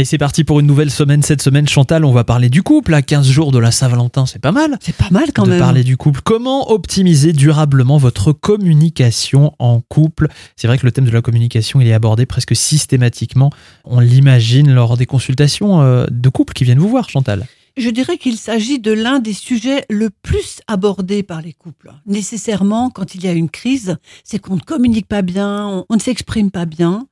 [0.00, 1.22] Et c'est parti pour une nouvelle semaine.
[1.24, 2.94] Cette semaine, Chantal, on va parler du couple.
[2.94, 4.78] À 15 jours de la Saint-Valentin, c'est pas mal.
[4.80, 5.58] C'est pas mal quand de même.
[5.58, 6.20] parler du couple.
[6.22, 10.28] Comment optimiser durablement votre communication en couple?
[10.54, 13.50] C'est vrai que le thème de la communication, il est abordé presque systématiquement.
[13.84, 17.44] On l'imagine lors des consultations euh, de couple qui viennent vous voir, Chantal.
[17.78, 21.92] Je dirais qu'il s'agit de l'un des sujets le plus abordés par les couples.
[22.06, 26.00] Nécessairement, quand il y a une crise, c'est qu'on ne communique pas bien, on, ne
[26.00, 27.06] s'exprime pas bien,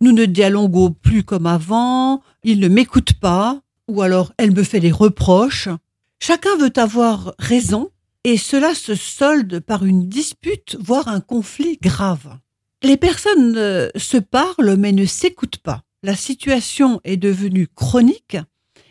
[0.00, 4.78] nous ne dialoguons plus comme avant, il ne m'écoute pas, ou alors elle me fait
[4.78, 5.68] des reproches.
[6.22, 7.90] Chacun veut avoir raison,
[8.22, 12.38] et cela se solde par une dispute, voire un conflit grave.
[12.84, 15.82] Les personnes euh, se parlent mais ne s'écoutent pas.
[16.04, 18.36] La situation est devenue chronique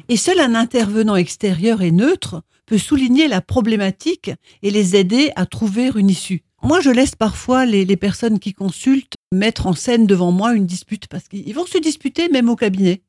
[0.09, 5.45] et seul un intervenant extérieur et neutre peut souligner la problématique et les aider à
[5.45, 6.43] trouver une issue.
[6.61, 10.65] Moi, je laisse parfois les, les personnes qui consultent mettre en scène devant moi une
[10.65, 13.01] dispute parce qu'ils vont se disputer même au cabinet.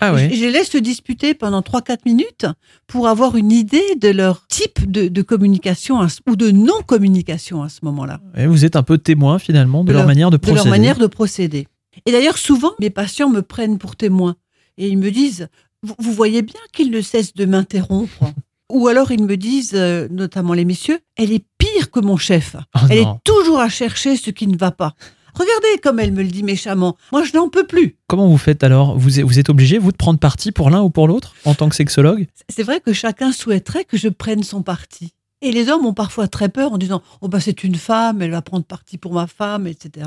[0.00, 2.46] Ah Et Je les laisse se disputer pendant 3-4 minutes
[2.86, 7.68] pour avoir une idée de leur type de, de communication à ou de non-communication à
[7.68, 10.36] ce moment-là, Et vous êtes un peu témoin finalement de, De leur leur- manière de
[10.36, 10.56] de procéder.
[10.64, 11.68] leur manière de procéder.
[12.06, 14.36] Et d'ailleurs, souvent, mes patients me prennent pour témoin
[14.78, 15.48] et ils me disent
[15.82, 18.32] Vous, vous voyez bien qu'il ne cesse de m'interrompre.
[18.70, 22.56] Ou alors ils me disent, euh, notamment les messieurs, elle est pire que mon chef.
[22.74, 23.14] Oh elle non.
[23.16, 24.94] est toujours à chercher ce qui ne va pas.
[25.34, 26.96] Regardez comme elle me le dit méchamment.
[27.10, 27.96] Moi, je n'en peux plus.
[28.06, 28.98] Comment vous faites alors?
[28.98, 31.54] Vous, êtes- vous êtes obligé, vous, de prendre parti pour l'un ou pour l'autre en
[31.54, 32.26] tant que sexologue?
[32.48, 35.12] C'est vrai que chacun souhaiterait que je prenne son parti.
[35.40, 38.30] Et les hommes ont parfois très peur en disant Oh, bah, c'est une femme, elle
[38.30, 40.06] va prendre parti pour ma femme, etc.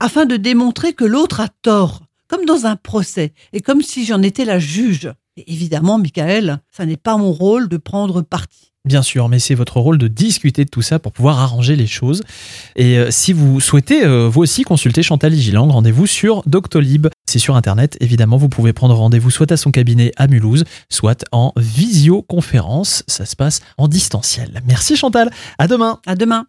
[0.00, 2.02] Afin de démontrer que l'autre a tort,
[2.34, 5.12] comme dans un procès, et comme si j'en étais la juge.
[5.36, 8.72] Et évidemment, Michael, ça n'est pas mon rôle de prendre parti.
[8.84, 11.86] Bien sûr, mais c'est votre rôle de discuter de tout ça pour pouvoir arranger les
[11.86, 12.22] choses.
[12.74, 17.06] Et euh, si vous souhaitez, euh, vous aussi, consulter Chantal Igilang, rendez-vous sur Doctolib.
[17.24, 21.24] C'est sur Internet, évidemment, vous pouvez prendre rendez-vous soit à son cabinet à Mulhouse, soit
[21.30, 23.04] en visioconférence.
[23.06, 24.60] Ça se passe en distanciel.
[24.66, 26.46] Merci Chantal, à demain À demain.